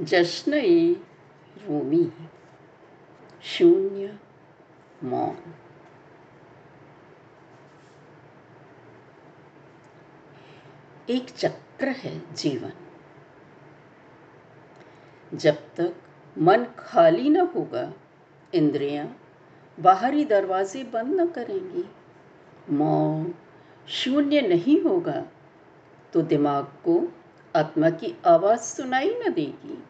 जश्न 0.00 0.52
रूमी, 1.68 2.12
शून्य 3.42 4.18
मौन। 5.04 5.36
एक 11.10 11.30
चक्र 11.30 11.88
है 11.88 12.34
जीवन। 12.34 12.72
जब 15.36 15.54
तक 15.54 15.94
मन 16.38 16.66
खाली 16.78 17.30
न 17.30 17.36
होगा, 17.36 17.92
इंद्रियाँ 18.54 19.20
बाहरी 19.80 20.24
दरवाजे 20.24 20.84
बंद 20.84 21.20
न 21.20 21.28
करेंगी, 21.28 21.84
मौन 22.70 23.34
शून्य 23.88 24.40
नहीं 24.40 24.80
होगा 24.80 25.26
तो 26.12 26.22
दिमाग 26.22 26.64
को 26.64 27.12
आत्मा 27.56 27.90
की 27.90 28.18
आवाज़ 28.26 28.60
सुनाई 28.60 29.10
न 29.10 29.32
देगी। 29.32 29.84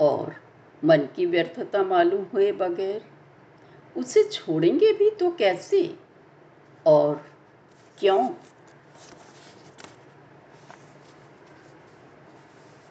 और 0.00 0.36
मन 0.84 0.98
की 0.98 1.26
व्यर्थता 1.26 1.82
मालूम 1.82 2.26
हुए 2.34 2.52
बगैर, 2.52 3.04
उसे 3.96 4.24
छोड़ेंगे 4.24 4.92
भी 4.92 5.10
तो 5.10 5.30
कैसे? 5.30 5.98
और 6.86 7.30
क्यों? 7.98 8.30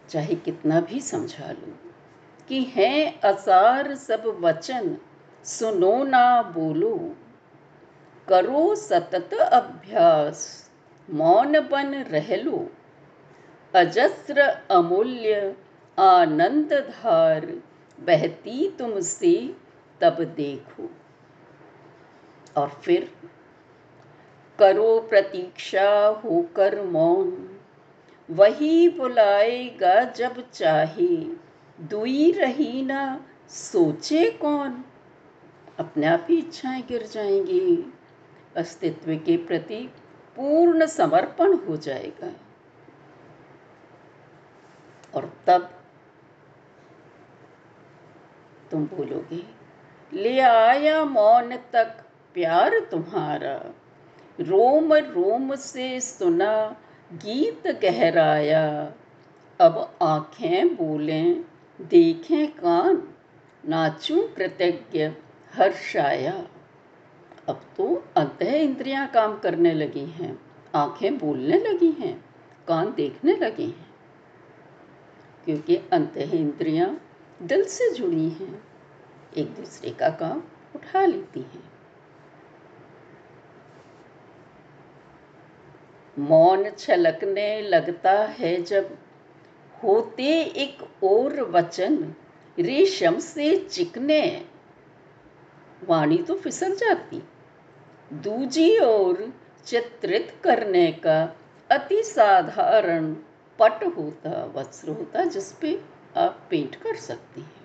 चाहे 0.09 0.35
कितना 0.35 0.81
भी 0.81 1.01
समझा 1.01 1.51
लो 1.51 1.93
कि 2.47 2.63
हैं 2.63 3.21
असार 3.21 3.95
सब 3.95 4.37
वचन, 4.39 4.97
सुनो 5.43 6.03
ना 6.03 6.41
बोलो। 6.41 7.15
करो 8.29 8.75
सतत 8.75 9.33
अभ्यास, 9.33 10.69
मौन 11.09 11.59
बन 11.59 11.95
रह 11.95 12.35
लो। 12.35 12.69
अजस्र 13.75 14.41
अमूल्य 14.71 15.55
आनंद 15.99 16.73
धार 16.73 17.61
बहती 17.99 18.75
तुमसे, 18.79 19.55
तब 20.01 20.23
देखो। 20.23 20.89
और 22.57 22.69
फिर, 22.69 23.11
करो 24.59 24.99
प्रतीक्षा 24.99 26.07
होकर 26.07 26.81
मौन। 26.81 27.59
वही 28.31 28.89
बुलाएगा 28.89 30.03
जब 30.03 30.51
चाहे, 30.51 31.17
दुई 31.81 32.31
रही 32.31 32.81
ना, 32.81 33.25
सोचे 33.49 34.29
कौन? 34.31 34.83
अपने 35.79 36.05
आप 36.05 36.27
ही 36.29 36.37
इच्छाएँ 36.37 36.81
गिर 36.81 37.03
जाएँगी। 37.03 37.93
अस्तित्व 38.57 39.15
के 39.15 39.37
प्रति 39.37 39.89
पूर्ण 40.35 40.85
समर्पण 40.85 41.53
हो 41.53 41.77
जाएगा। 41.77 42.31
और 45.15 45.31
तब 45.47 45.69
तुम 48.71 48.85
बोलोगे, 48.85 49.43
ले 50.13 50.39
आया 50.39 51.03
मौन 51.05 51.55
तक 51.73 52.03
प्यार 52.33 52.79
तुम्हारा। 52.79 53.55
रोम 54.39 54.93
रोम 54.93 55.55
से 55.55 55.99
सुना, 55.99 56.75
गीत 57.13 57.67
गहराया। 57.81 58.93
अब 59.59 59.97
आँखें 60.01 60.75
बोलें, 60.75 61.43
देखें 61.81 62.47
कान, 62.51 63.01
नाचूं 63.63 64.21
कृतज्ञ 64.27 65.03
हर्षाया। 65.53 66.33
अब 67.49 67.61
तो 67.77 68.03
अंत 68.17 68.41
इंद्रियाँ 68.41 69.07
काम 69.07 69.37
करने 69.39 69.73
लगी 69.73 70.05
हैं, 70.05 70.39
आँखें 70.75 71.17
बोलने 71.17 71.57
लगी 71.59 71.91
हैं, 71.99 72.25
कान 72.67 72.93
देखने 72.93 73.35
लगे 73.35 73.63
हैं। 73.63 73.90
क्योंकि 75.45 75.75
अंत 75.93 76.17
इंद्रियाँ 76.17 77.01
दिल 77.41 77.63
से 77.63 77.89
जुड़ी 77.93 78.29
हैं, 78.29 78.63
एक 79.37 79.47
दूसरे 79.47 79.89
का 79.89 80.09
काम 80.09 80.43
उठा 80.75 81.05
लेती 81.05 81.39
हैं। 81.39 81.69
मौन 86.19 86.69
छलकने 86.69 87.61
लगता 87.61 88.11
है 88.11 88.61
जब 88.61 88.97
होते 89.83 90.23
एक 90.41 91.03
और 91.03 91.41
वचन, 91.41 92.15
रेशम 92.59 93.19
से 93.19 93.55
चिकने। 93.57 94.45
वाणी 95.83 96.17
तो 96.17 96.35
फिसल 96.35 96.75
जाती, 96.75 97.21
दूजी 98.13 98.77
ओर 98.79 99.33
चित्रित 99.65 100.33
करने 100.43 100.91
का 100.91 101.21
अति 101.71 102.01
साधारण 102.03 103.15
पट 103.61 103.83
होता, 103.97 104.53
वस्त्र 104.55 104.89
होता 104.89 105.23
जिसपे 105.23 105.85
आप 106.17 106.39
पेंट 106.49 106.75
कर 106.75 106.95
सकती 106.95 107.41
हैं। 107.41 107.61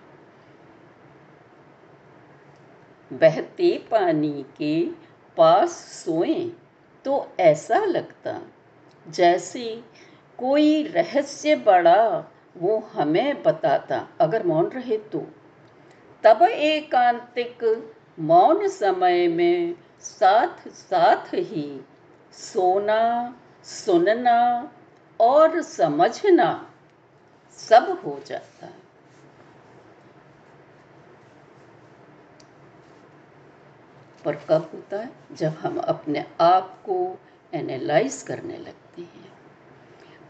बहते 3.12 3.78
पानी 3.90 4.46
के 4.58 4.86
पास 5.36 5.70
सोएँ 5.70 6.50
तो 7.04 7.32
ऐसा 7.40 7.78
लगता, 7.78 8.40
जैसे 9.08 9.84
कोई 10.38 10.82
रहस्य 10.82 11.56
बड़ा 11.56 12.24
वो 12.58 12.78
हमें 12.92 13.42
बताता। 13.42 14.08
अगर 14.20 14.46
मौन 14.46 14.66
रहे 14.66 14.98
तो। 14.98 15.26
तब 16.22 16.42
एकांतिक 16.42 17.90
मौन 18.18 18.68
समय 18.68 19.28
में 19.28 19.74
साथ 20.00 20.68
साथ 20.68 21.34
ही 21.34 21.84
सोना, 22.32 23.36
सुनना 23.64 24.72
और 25.20 25.62
समझना 25.62 26.70
सब 27.52 28.02
हो 28.04 28.20
जाता 28.26 28.66
है। 28.66 28.86
पर 34.24 34.36
कब 34.36 34.70
होता 34.74 34.96
है? 34.96 35.10
जब 35.32 35.48
हम 35.48 35.78
अपने 35.78 36.26
आप 36.40 36.78
को 36.86 37.18
एनालाइज 37.54 38.22
करने 38.22 38.58
लगते 38.58 39.02
हैं। 39.02 39.32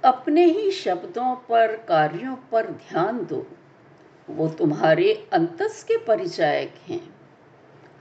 अपने 0.04 0.44
ही 0.44 0.70
शब्दों 0.70 1.36
पर, 1.36 1.76
कार्यों 1.76 2.36
पर 2.36 2.66
ध्यान 2.66 3.24
दो। 3.24 3.46
वो 4.30 4.48
तुम्हारे 4.48 5.28
अंतस 5.32 5.84
के 5.84 6.04
परिचायक 6.04 6.74
हैं। 6.88 7.14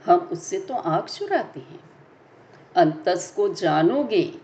हम 0.06 0.18
उससे 0.18 0.60
तो 0.60 0.74
आँख 0.74 1.04
चुराते 1.04 1.60
हैं। 1.60 1.80
अंतस 2.76 3.32
को 3.36 3.54
जानोगे 3.54 4.40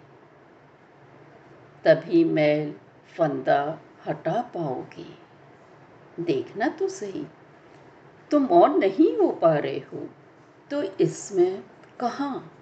तभी 1.84 2.24
मैल 2.24 2.74
फंदा 3.16 3.78
हटा 4.06 4.40
पाओगे 4.54 6.22
देखना 6.22 6.68
तो 6.68 6.88
सही। 6.88 7.26
तुम 8.30 8.46
मौन 8.46 8.78
नहीं 8.78 9.16
हो 9.16 9.28
पा 9.32 9.54
रहे 9.54 9.78
हो 9.78 10.08
तो 10.70 10.82
इसमें 10.82 11.62
कहाँ? 12.00 12.52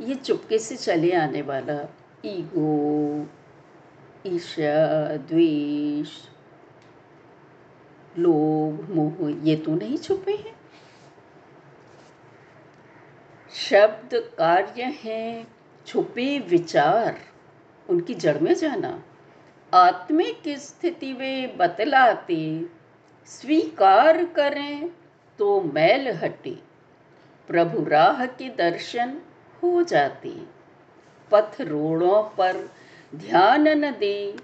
ये 0.00 0.14
चुपके 0.14 0.58
से 0.58 0.76
चले 0.76 1.12
आने 1.12 1.42
वाला 1.42 1.78
ईगो, 2.24 3.26
ईर्ष्या, 4.26 5.16
द्वेष, 5.16 6.12
लोभ, 8.18 8.88
मोह, 8.90 9.16
ये 9.48 9.56
तो 9.56 9.74
नहीं 9.74 9.96
छुपे 9.98 10.32
हैं। 10.32 10.56
शब्द 13.54 14.14
कार्य 14.38 14.82
हैं, 14.82 15.46
छुपे 15.86 16.38
विचार। 16.38 17.18
उनकी 17.88 18.14
जड़ 18.14 18.38
में 18.38 18.54
जाना। 18.54 19.02
आत्मिक 19.74 20.42
स्थिति 20.48 21.12
वे 21.12 21.54
बतलाते, 21.56 22.66
स्वीकार 23.26 24.24
करें 24.24 24.90
तो 25.38 25.60
मैल 25.60 26.08
हटे। 26.08 26.56
प्रभु 27.48 27.84
राह 27.84 28.26
के 28.26 28.48
दर्शन 28.48 29.20
हो 29.62 29.82
जाते। 29.82 30.34
पथ 31.30 31.60
रोड़ों 31.60 32.22
पर 32.22 32.70
ध्यान 33.14 33.68
न 33.68 33.90
दे, 33.90 34.36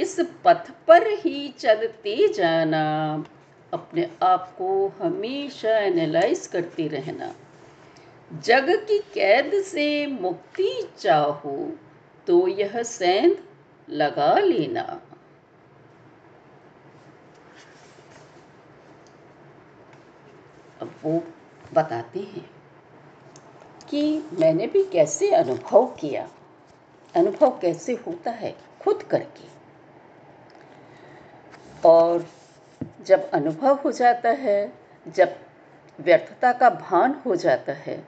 इस 0.00 0.20
पथ 0.44 0.70
पर 0.86 1.06
ही 1.06 1.54
चलते 1.58 2.32
जाना। 2.32 3.24
अपने 3.72 4.10
आप 4.22 4.54
को 4.58 4.92
हमेशा 4.98 5.78
एनालाइज 5.78 6.46
करते 6.46 6.88
रहना। 6.88 7.34
जग 8.40 8.70
की 8.70 8.98
कैद 8.98 9.62
से 9.62 10.06
मुक्ति 10.06 10.88
चाहो 10.98 11.72
तो 12.26 12.46
यह 12.48 12.82
सेंध 12.82 13.36
लगा 13.88 14.34
लेना। 14.34 14.82
अब 20.80 20.94
वो 21.02 21.22
बताते 21.74 22.20
हैं 22.20 22.50
कि 23.88 24.02
मैंने 24.32 24.66
भी 24.66 24.82
कैसे 24.84 25.30
अनुभव 25.34 25.86
किया। 26.00 26.28
अनुभव 27.14 27.58
कैसे 27.58 27.92
होता 28.06 28.30
है 28.30 28.54
खुद 28.80 29.02
करके। 29.02 29.50
और 31.84 32.26
जब 33.06 33.30
अनुभव 33.30 33.78
हो 33.84 33.92
जाता 33.92 34.30
है, 34.30 34.72
जब 35.06 35.36
व्यर्थता 35.98 36.52
का 36.52 36.70
भान 36.70 37.20
हो 37.26 37.36
जाता 37.36 37.72
है 37.72 38.02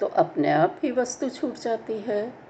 तो 0.00 0.06
अपने 0.06 0.50
आप 0.50 0.78
ही 0.82 0.90
वस्तु 0.90 1.28
छूट 1.28 1.54
जाती 1.54 1.98
है। 2.00 2.49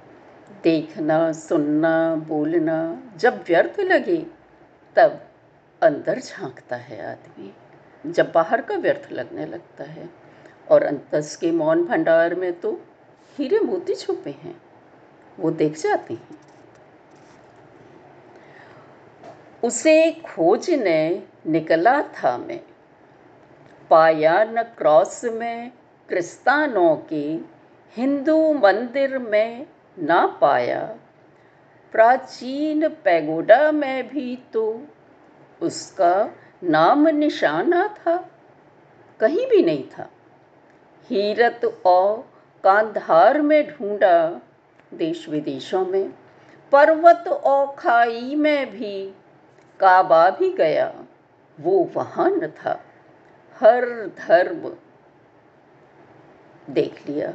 देखना, 0.63 1.33
सुनना, 1.33 2.15
बोलना, 2.29 3.03
जब 3.17 3.45
व्यर्थ 3.49 3.81
लगे, 3.81 4.17
तब 4.97 5.21
अंदर 5.83 6.19
झांकता 6.19 6.77
है 6.77 7.05
आदमी। 7.07 7.53
जब 8.07 8.33
बाहर 8.33 8.61
का 8.61 8.77
व्यर्थ 8.77 9.13
लगने 9.13 9.47
लगता 9.47 9.85
है 9.85 10.09
और 10.71 10.83
अंतस 10.83 11.37
के 11.37 11.51
मौन 11.51 11.85
भंडार 11.85 12.35
में 12.35 12.53
तो 12.61 12.81
हीरे 13.39 13.61
मोती 13.61 13.95
छुपे 13.95 14.31
हैं, 14.31 14.63
वो 15.39 15.51
देख 15.51 15.79
जाते 15.79 16.15
हैं। 16.15 16.39
उसे 19.65 20.11
खोजने 20.13 21.23
निकला 21.47 22.03
था 22.03 22.37
मैं। 22.39 22.61
पाया 23.91 24.45
न 24.45 24.63
क्रॉस 24.79 25.25
में 25.25 25.73
क्रिस्तानों 26.09 26.97
के, 26.97 27.39
हिंदू 27.97 28.53
मंदिर 28.55 29.19
में 29.19 29.67
ना 30.01 30.27
पाया। 30.41 30.83
प्राचीन 31.93 32.89
पैगोडा 32.89 33.71
में 33.73 34.09
भी 34.09 34.37
तो 34.53 34.65
उसका 35.63 36.15
नाम 36.65 37.09
निशाना 37.09 37.87
था, 37.89 38.17
कहीं 39.21 39.47
भी 39.47 39.63
नहीं 39.63 39.85
था। 39.89 40.09
हीरत 41.11 41.65
और 41.87 42.19
कांधार 42.65 43.41
में 43.43 43.71
ढूंढा 43.71 44.41
देश 44.95 45.29
विदेशों 45.29 45.85
में, 45.87 46.13
पर्वत 46.73 47.29
और 47.29 47.75
खाई 47.79 48.35
में 48.35 48.71
भी, 48.71 49.15
काबा 49.81 50.29
भी 50.31 50.53
गया, 50.53 50.93
वो 51.59 51.91
वहाँ 51.95 52.31
न 52.31 52.47
था। 52.57 52.81
हर 53.61 53.85
धर्म 54.19 54.73
देख 56.71 57.09
लिया। 57.09 57.33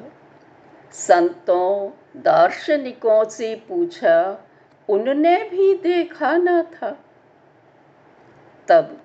संतों 0.92 1.92
दार्शनिकों 2.22 3.30
से 3.30 3.56
पूछा, 3.56 4.48
उनने 4.90 5.50
भी 5.50 5.76
देखा 5.76 6.38
न 6.38 6.62
था? 6.62 7.00
तब 8.68 9.02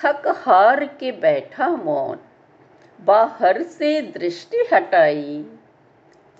थक 0.00 0.22
हार 0.26 0.84
के 0.84 1.12
बैठा 1.12 1.68
मौन, 1.68 2.18
बाहर 3.04 3.62
से 3.62 4.02
दृष्टि 4.02 4.56
हटाई। 4.72 5.58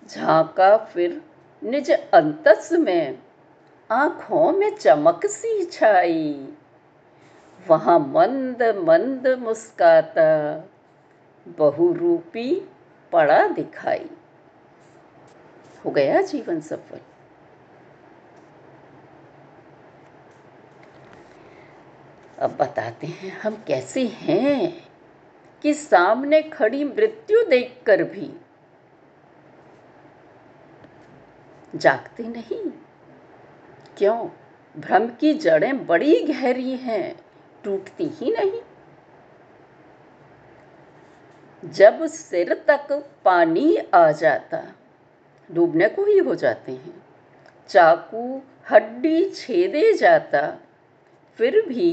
झांका 0.09 0.77
फिर 0.77 1.23
निज 1.65 1.91
अंतस 1.91 2.73
में, 2.73 3.19
आँखों 3.91 4.53
में 4.53 4.77
चमक 4.77 5.27
सी 5.27 5.65
छाई। 5.65 6.49
वहाँ 7.69 7.99
मंद 7.99 8.63
मंद 8.63 9.39
मुस्काता, 9.39 10.65
बहुरूपी 11.49 12.69
पड़ा 13.13 13.49
दिखाई। 13.49 14.11
हो 15.85 15.91
गया 15.91 16.23
जीवन 16.23 16.61
सफल। 16.61 17.01
अब 22.39 22.57
बताते 22.57 23.07
हैं 23.07 23.41
हम 23.41 23.65
कैसे 23.67 24.07
हैं 24.07 24.89
कि 25.63 25.75
सामने 25.75 26.43
खड़ी 26.43 26.85
मृत्यु 26.85 27.45
देखकर 27.45 28.05
भी। 28.05 28.41
जागते 31.75 32.23
नहीं? 32.23 32.71
क्यों? 33.99 34.29
भ्रम 34.77 35.09
की 35.09 35.35
जड़ें 35.35 35.87
बड़ी 35.87 36.25
गहरी 36.25 36.77
हैं, 36.77 37.21
टूटती 37.65 38.07
ही 38.07 38.33
नहीं। 38.33 38.63
जब 41.65 42.07
सिर 42.07 42.55
तक 42.55 43.11
पानी 43.25 43.77
आ 43.95 44.11
जाता 44.13 44.57
डूबने 45.51 45.89
को 45.89 46.05
ही 46.05 46.19
हो 46.19 46.35
जाते 46.35 46.73
हैं। 46.73 46.95
चाकू 47.71 48.41
हड्डी 48.71 49.25
छेदे 49.31 49.93
जाता, 49.93 50.59
फिर 51.39 51.61
भी 51.67 51.91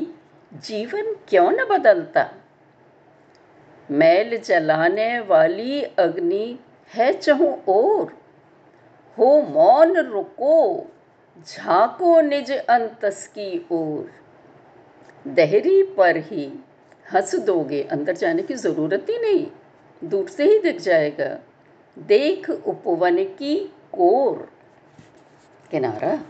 जीवन 0.52 1.14
क्यों 1.30 1.52
न 1.52 1.66
बदलता? 1.66 2.30
मैल 3.90 4.38
जलाने 4.38 5.20
वाली 5.20 5.82
अग्नि 5.82 6.60
है 6.92 7.12
चहु 7.14 7.48
और 7.68 8.14
हो 9.18 9.42
मौन 9.42 9.98
रुको, 9.98 10.86
झांको 11.48 12.20
निज 12.22 12.52
अंतस 12.52 13.28
की 13.28 13.66
ओर। 13.72 14.12
दहरी 15.26 15.82
पर 15.98 16.18
ही 16.18 16.52
हंस 17.14 17.36
दोगे, 17.36 17.82
अंदर 17.84 18.16
जाने 18.16 18.44
की 18.44 18.54
ज़रूरत 18.54 19.06
ही 19.10 19.18
नहीं, 19.20 19.46
दूर 20.02 20.28
से 20.30 20.44
ही 20.44 20.60
दिख 20.60 20.82
जाएगा। 20.82 21.38
देख 22.00 22.50
उपवन 22.50 23.24
की 23.24 23.76
कोर। 23.94 24.52
किनारा। 25.72 26.26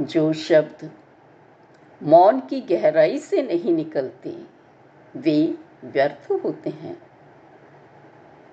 जो 0.00 0.32
शब्द 0.32 0.90
मौन 2.02 2.40
की 2.40 2.60
गहराई 2.60 3.18
से 3.18 3.42
नहीं 3.42 3.72
निकलते, 3.72 4.42
वे 5.16 5.54
व्यर्थ 5.84 6.30
होते 6.30 6.70
हैं। 6.70 7.02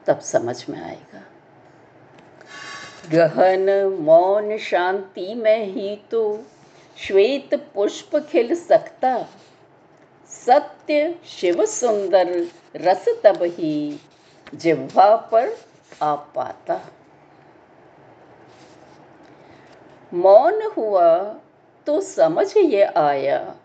तब 0.06 0.20
समझ 0.20 0.70
में 0.70 0.84
आएगा। 0.84 1.24
गहन 3.12 3.84
मौन 3.86 4.58
शांति 4.58 5.34
में 5.34 5.66
ही 5.66 5.96
तो 6.12 6.44
श्वेत 6.98 7.72
पुष्प 7.74 8.16
खिल 8.16 8.56
सकता। 8.56 9.28
सत्य 10.36 11.16
शिव 11.28 11.66
सुंदर 11.66 12.30
रस 12.78 13.06
तब 13.24 13.44
ही 13.44 14.00
जिह्वा 14.56 15.16
पर 15.32 15.56
आ 16.02 16.14
पाता। 16.36 16.80
मौन 20.12 20.62
हुआ 20.78 21.18
तो 21.88 22.00
समझ 22.02 22.46
ये 22.58 22.84
आया, 22.84 23.56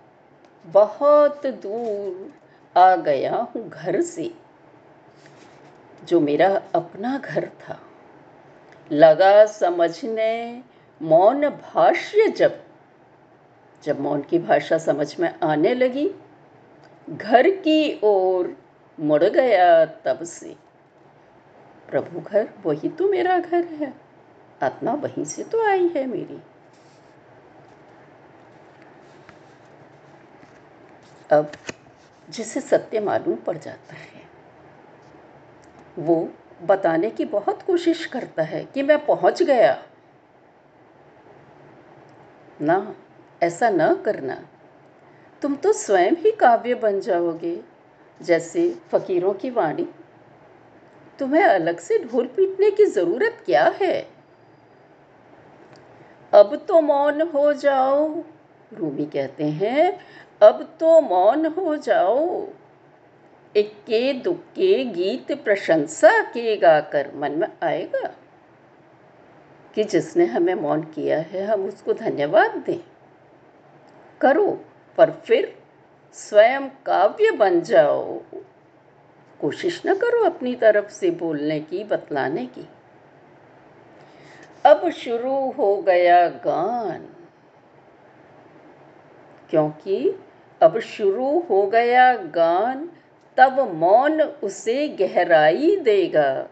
बहुत 0.64 1.46
दूर 1.46 2.78
आ 2.78 2.94
गया 2.98 3.36
हूँ 3.54 3.68
घर 3.68 4.00
से, 4.02 4.30
जो 6.02 6.20
मेरा 6.20 6.48
अपना 6.74 7.16
घर 7.18 7.48
था। 7.60 7.78
लगा 8.90 9.44
समझने 9.46 10.62
मौन 11.00 11.48
भाष्य 11.48 12.28
जब 12.28 12.60
जब 13.82 14.00
मौन 14.00 14.22
की 14.22 14.38
भाषा 14.38 14.78
समझ 14.78 15.14
में 15.20 15.32
आने 15.42 15.74
लगी 15.74 16.10
घर 17.08 17.50
की 17.50 18.00
ओर 18.04 18.56
मुड़ 19.00 19.24
गया 19.24 19.84
तब 19.84 20.24
से। 20.24 20.56
प्रभु 21.88 22.20
घर, 22.20 22.48
वही 22.62 22.88
तो 22.88 23.08
मेरा 23.08 23.38
घर 23.38 23.64
है। 23.64 23.94
आत्मा 24.62 24.92
वहीं 24.92 25.24
से 25.24 25.44
तो 25.44 25.66
आई 25.66 25.88
है 25.88 26.06
मेरी। 26.06 26.42
अब 31.32 31.52
जिसे 32.30 32.60
सत्य 32.60 33.00
मालूम 33.00 33.36
पड़ 33.36 33.58
जाता 33.58 33.94
है, 33.94 34.22
वो 35.98 36.28
बताने 36.62 37.10
की 37.10 37.24
बहुत 37.24 37.62
कोशिश 37.62 38.06
करता 38.06 38.42
है 38.42 38.64
कि 38.64 38.82
मैं 38.82 39.06
पहुँच 39.06 39.42
गया। 39.42 39.82
ना, 42.60 42.94
ऐसा 43.42 43.70
ना 43.70 43.94
करना। 43.94 44.44
तुम 45.42 45.56
तो 45.56 45.72
स्वयं 45.72 46.12
ही 46.12 46.30
काव्य 46.30 46.74
बन 46.74 47.00
जाओगे, 47.00 47.60
जैसे 48.22 48.76
फकीरों 48.92 49.32
की 49.32 49.50
वाणी। 49.50 49.88
तुम्हें 51.18 51.42
अलग 51.42 51.78
से 51.78 51.98
ढोल 51.98 52.26
पीटने 52.26 52.70
की 52.70 52.84
ज़रूरत 52.86 53.42
क्या 53.46 53.74
है? 53.82 54.08
अब 56.34 56.64
तो 56.68 56.80
मौन 56.80 57.22
हो 57.22 57.52
जाओ 57.52 58.22
रूमी 58.74 59.06
कहते 59.06 59.44
हैं, 59.44 60.00
अब 60.42 60.76
तो 60.80 61.00
मौन 61.00 61.46
हो 61.46 61.76
जाओ। 61.76 62.48
इक्के 63.56 64.12
दुक्के 64.12 64.84
गीत 64.84 65.44
प्रशंसा 65.44 66.22
के 66.22 66.56
गाकर 66.56 67.12
मन 67.14 67.32
में 67.32 67.48
आएगा 67.62 68.14
कि 69.74 69.84
जिसने 69.84 70.24
हमें 70.24 70.54
मौन 70.54 70.82
किया 70.82 71.18
है, 71.18 71.46
हम 71.46 71.64
उसको 71.66 71.92
धन्यवाद 71.92 72.50
दें। 72.50 72.80
करो। 74.20 74.64
पर 74.98 75.10
फिर 75.10 75.58
स्वयं 76.12 76.68
काव्य 76.68 77.30
बन 77.30 77.60
जाओ। 77.60 78.20
कोशिश 79.40 79.82
न 79.86 79.94
करो 79.94 80.24
अपनी 80.24 80.54
तरफ़ 80.54 80.88
से 80.88 81.10
बोलने 81.10 81.60
की, 81.60 81.84
बतलाने 81.84 82.46
की। 82.46 82.68
अब 84.66 84.90
शुरू 84.90 85.50
हो 85.50 85.76
गया 85.76 86.28
गान। 86.28 87.08
क्योंकि 89.50 90.18
अब 90.62 90.78
शुरू 90.78 91.38
हो 91.50 91.66
गया 91.66 92.16
गान, 92.16 92.90
तब 93.36 93.72
मौन 93.74 94.22
उसे 94.22 94.88
गहराई 94.88 95.76
देगा। 95.76 96.48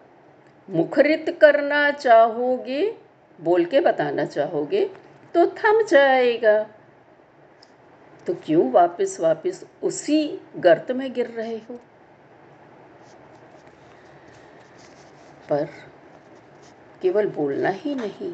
मुखरित 0.70 1.38
करना 1.40 1.90
चाहोगे, 1.90 2.96
बोल 3.40 3.64
के 3.64 3.80
बताना 3.80 4.24
चाहोगे 4.24 4.90
तो 5.34 5.46
थम 5.46 5.82
जाएगा। 5.82 6.66
तो 8.26 8.34
क्यों 8.44 8.70
वापस 8.72 9.16
वापस 9.20 9.64
उसी 9.82 10.40
गर्त 10.56 10.90
में 10.90 11.12
गिर 11.12 11.26
रहे 11.26 11.56
हो? 11.56 11.74
पर 15.48 15.68
केवल 17.02 17.26
बोलना 17.26 17.68
ही 17.68 17.94
नहीं, 17.94 18.32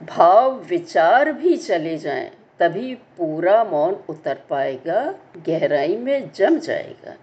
भाव 0.00 0.54
विचार 0.60 1.32
भी 1.32 1.56
चले 1.56 1.96
जाएँ, 1.98 2.30
तभी 2.58 2.94
पूरा 2.94 3.62
मौन 3.64 3.94
उतर 4.08 4.38
पाएगा, 4.50 5.02
गहराई 5.46 5.96
में 5.96 6.30
जम 6.32 6.58
जाएगा। 6.58 7.16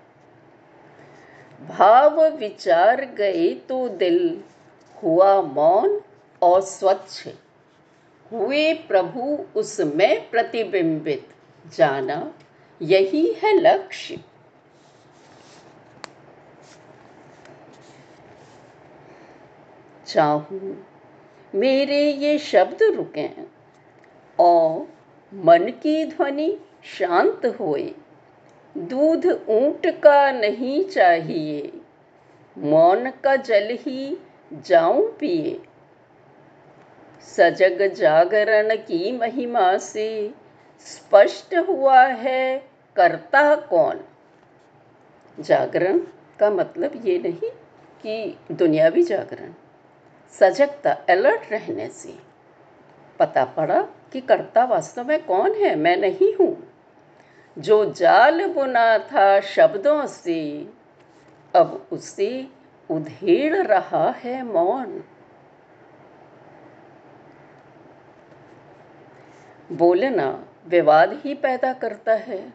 भाव 1.69 2.22
विचार 2.29 3.05
गए 3.17 3.50
तो 3.69 3.88
दिल, 3.89 4.41
हुआ 4.98 5.41
मौन 5.41 6.01
और 6.41 6.62
स्वच्छ 6.62 7.27
हुए 8.31 8.74
प्रभु 8.88 9.38
उसमें 9.55 10.29
प्रतिबिंबित। 10.29 11.27
जाना 11.77 12.21
यही 12.81 13.25
है 13.33 13.53
लक्ष्य। 13.53 14.19
चाहूँ 20.07 20.75
मेरे 21.53 22.01
ये 22.11 22.38
शब्द 22.39 22.83
रुके 22.95 23.27
और 24.39 24.88
मन 25.31 25.69
की 25.83 26.03
ध्वनि 26.05 26.51
शांत 26.89 27.45
होए। 27.59 27.91
दूध 28.75 29.25
ऊँट 29.49 29.88
का 30.01 30.31
नहीं 30.31 30.83
चाहिए, 30.85 31.71
मौन 32.57 33.09
का 33.23 33.35
जल 33.35 33.77
ही 33.81 34.17
जाऊँ 34.65 35.07
पिए। 35.11 35.59
सजग 37.27 37.81
जागरण 37.93 38.75
की 38.77 39.11
महिमा 39.17 39.77
से 39.77 40.09
स्पष्ट 40.79 41.55
हुआ 41.55 42.03
है, 42.03 42.69
करता 42.95 43.55
कौन? 43.55 44.03
जागरण 45.39 46.00
का 46.39 46.50
मतलब 46.50 47.05
ये 47.05 47.19
नहीं 47.19 47.50
कि 48.01 48.39
दुनियावी 48.51 49.03
जागरण। 49.03 49.53
सजगता 50.31 50.91
अलर्ट 51.09 51.41
रहने 51.51 51.88
से। 51.88 52.19
पता 53.19 53.45
पड़ा 53.45 53.81
कि 53.81 54.21
कर्ता 54.21 54.65
वास्तव 54.65 55.07
में 55.07 55.25
कौन 55.25 55.53
है, 55.53 55.75
मैं 55.75 55.98
नहीं 55.98 56.36
हूँ। 56.36 56.74
जो 57.59 57.93
जाल 57.93 58.48
बुना 58.48 58.98
था 58.98 59.39
शब्दों 59.39 60.05
से, 60.05 60.69
अब 61.55 61.88
उसे 61.91 62.48
उधेड़ 62.91 63.55
रहा 63.55 64.09
है 64.09 64.43
मौन। 64.43 65.03
बोलना 69.71 70.45
विवाद 70.69 71.21
ही 71.23 71.33
पैदा 71.33 71.73
करता 71.73 72.13
है। 72.13 72.53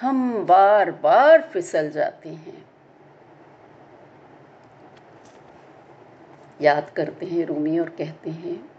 हम 0.00 0.46
बार 0.46 0.90
बार 0.90 1.42
फिसल 1.42 1.90
जाते 1.90 2.28
हैं। 2.28 2.66
याद 6.60 6.90
करते 6.90 7.26
हैं 7.26 7.46
रूमी 7.46 7.78
और 7.78 7.88
कहते 7.88 8.30
हैं, 8.30 8.70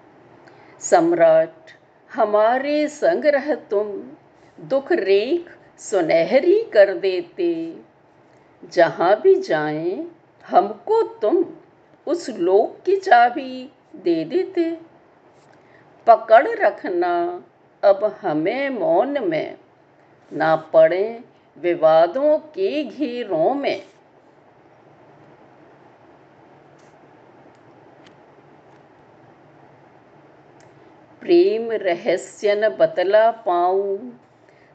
सम्राट, 0.79 1.71
हमारे 2.13 2.87
संग 2.87 3.25
रह 3.25 3.55
तुम, 3.55 4.03
दुख 4.59 4.91
रेख 4.91 5.57
सुनहरी 5.77 6.63
कर 6.63 6.93
देते। 6.93 7.77
जहाँ 8.71 9.21
भी 9.21 9.35
जाएँ, 9.35 10.11
हमको 10.47 11.03
तुम 11.03 11.45
उस 12.07 12.29
लोक 12.29 12.85
की 12.85 12.95
चाबी 12.97 13.71
दे 13.95 14.25
देते। 14.25 14.77
पकड़ 16.07 16.47
रखना 16.47 17.43
अब 17.87 18.17
हमें 18.21 18.69
मौन 18.69 19.27
में 19.27 19.57
ना 20.33 20.55
पड़े 20.55 21.23
विवादों 21.57 22.37
के 22.37 22.83
घेरों 22.83 23.53
में। 23.53 23.83
प्रेम 31.21 31.71
रहस्य 31.71 32.55
न 32.55 32.69
बतला 32.69 33.31
पाऊँ, 33.31 34.19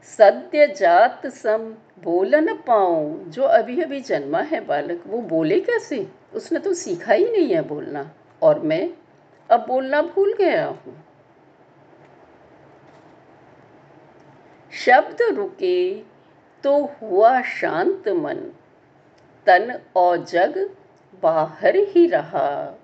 सद्य 0.03 0.67
जात 0.67 1.27
सम 1.27 1.75
बोल 2.03 2.35
न 2.35 2.55
पाऊँ। 2.55 3.29
जो 3.29 3.43
अभी 3.43 3.81
अभी 3.81 3.99
जन्मा 3.99 4.41
है 4.41 4.59
बालक, 4.61 5.03
वो 5.07 5.17
बोले 5.17 5.59
कैसे? 5.59 6.07
उसने 6.33 6.59
तो 6.59 6.73
सीखा 6.73 7.13
ही 7.13 7.31
नहीं 7.31 7.53
है 7.53 7.61
बोलना। 7.61 8.11
और 8.41 8.59
मैं 8.59 8.89
अब 9.49 9.65
बोलना 9.67 10.01
भूल 10.01 10.33
गया 10.33 10.65
हूँ। 10.65 11.02
शब्द 14.85 15.17
रुके 15.21 15.93
तो 16.63 16.85
हुआ 16.85 17.41
शांत 17.41 18.09
मन। 18.09 18.35
तन 19.45 19.79
और 19.95 20.17
जग 20.17 20.69
बाहर 21.23 21.75
ही 21.75 22.07
रहा। 22.07 22.79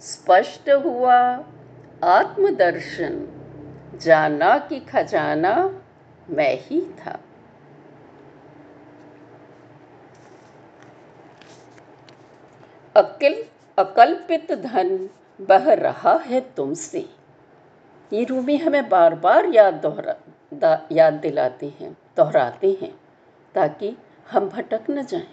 स्पष्ट 0.00 0.70
हुआ 0.70 1.44
आत्मदर्शन। 2.04 3.28
जाना 3.94 4.58
कि 4.58 4.80
खजाना 4.80 5.82
मैं 6.30 6.58
ही 6.60 6.80
था। 6.80 7.20
अकिल, 12.96 13.44
अकल्पित 13.78 14.52
धन 14.52 15.08
बह 15.40 15.74
रहा 15.74 16.16
है 16.16 16.40
तुमसे। 16.40 17.08
ये 18.12 18.24
रूमी 18.24 18.56
हमें 18.56 18.88
बार 18.88 19.14
बार 19.14 19.46
याद 19.46 19.74
दोहरा 19.74 20.16
याद 20.92 21.12
दिलाते 21.12 21.72
हैं, 21.80 21.96
दोहराते 22.16 22.78
हैं, 22.82 22.94
ताकि 23.54 23.96
हम 24.30 24.48
भटक 24.48 24.90
न 24.90 25.02
जाएँ। 25.02 25.28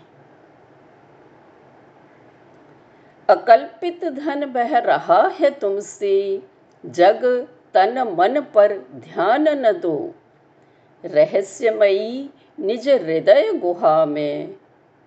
अकल्पित 3.30 4.06
धन 4.06 4.46
बह 4.46 4.78
रहा 4.78 5.28
है 5.28 5.50
तुमसे, 5.50 6.44
जग 6.86 7.48
तन 7.74 8.16
मन 8.20 8.42
पर 8.42 8.78
ध्यान 8.78 9.48
न 9.50 9.72
दो 9.72 10.14
रहस्यमयी 11.06 12.30
निज 12.60 12.90
हृदय 12.90 13.52
गुहा 13.54 14.06
में 14.06 14.56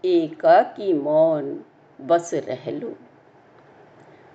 एका 0.04 0.62
की 0.62 0.92
मौन 0.92 1.64
बस 2.00 2.30
रह 2.34 2.70
लो 2.70 2.94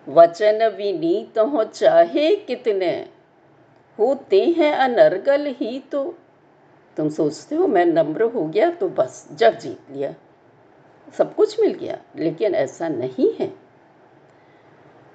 वचन 0.07 0.67
विनीत 0.67 1.39
हो 1.39 1.63
चाहे 1.63 2.36
कितने 2.36 3.09
होते 4.00 4.46
हैं 4.46 4.74
अनर्गल 4.74 5.46
ही 5.48 5.79
तो। 5.79 6.18
तुम 6.98 7.10
सोचते 7.10 7.56
हो 7.56 7.68
मैं 7.68 7.86
नम्र 7.86 8.24
हो 8.24 8.46
गया 8.46 8.72
तो 8.72 8.89
बस 8.89 9.29
जग 9.32 9.58
जीत 9.58 9.79
लिया। 9.91 10.15
सब 11.13 11.36
कुछ 11.36 11.60
मिल 11.60 11.74
गया, 11.74 11.98
लेकिन 12.15 12.56
ऐसा 12.56 12.88
नहीं 12.89 13.34
है। 13.39 13.53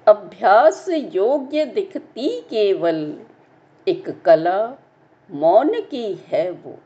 अभ्यास 0.07 0.89
योग्य 0.89 1.65
दिखती 1.65 2.41
केवल, 2.41 3.19
एक 3.87 4.21
कला 4.21 4.77
मौन 5.31 5.81
की 5.81 6.13
है 6.27 6.51
वो। 6.51 6.79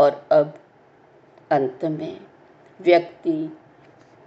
और 0.00 0.26
अब 0.32 0.58
अंत 1.50 1.84
में, 1.84 2.20
व्यक्ति, 2.80 3.58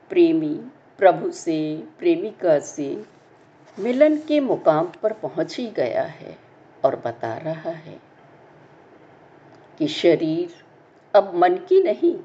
प्रेमी, 0.10 0.60
प्रभु 0.98 1.32
से, 1.32 1.84
प्रेमिका 2.00 2.60
से 2.60 3.06
मिलन 3.80 4.18
के 4.18 4.40
मुकाम 4.40 4.92
पर 5.04 5.14
पहुँच 5.14 5.58
ही 5.58 5.68
गया 5.68 6.04
है 6.04 6.38
और 6.86 6.96
बता 6.96 7.38
रहा 7.38 7.70
है 7.70 8.00
कि 9.80 9.88
शरीर 9.88 10.54
अब 11.16 11.36
मन 11.36 11.56
की 11.56 11.84
नहीं, 11.84 12.20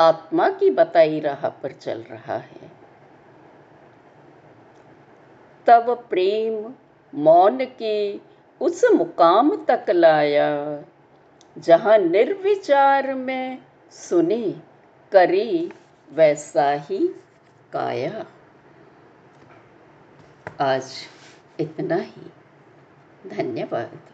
आत्मा 0.00 0.48
की 0.48 0.70
बताई 0.70 1.20
राह 1.20 1.48
पर 1.48 1.72
चल 1.72 1.98
रहा 2.00 2.36
है। 2.36 2.70
तब 5.66 6.06
प्रेम 6.10 6.74
मौन 7.14 7.64
के 7.64 8.20
उस 8.60 8.84
मुकाम 8.94 9.64
तक 9.64 9.90
लाया, 9.90 10.82
जहाँ 11.58 11.98
निर्विचार 11.98 13.14
में 13.14 13.58
सुने, 13.90 14.54
करे, 15.12 15.70
वैसा 16.12 16.70
ही 16.72 17.08
काया। 17.72 18.24
आज 20.60 20.92
इतना 21.60 21.96
ही। 21.96 22.30
धन्यवाद। 23.30 24.09